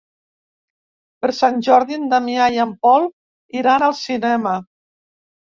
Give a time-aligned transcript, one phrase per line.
[1.25, 3.05] Per Sant Jordi en Damià i en Pol
[3.63, 4.57] iran al cinema.